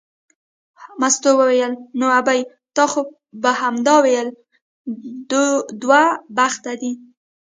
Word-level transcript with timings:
مستو 1.01 1.31
وویل 1.39 1.73
نو 1.99 2.07
ابۍ 2.19 2.39
تا 2.75 2.83
خو 2.91 3.01
به 3.41 3.51
همدا 3.61 3.95
ویل 4.05 4.27
دوه 5.83 6.03
بخته 6.37 6.73
دی. 6.81 6.91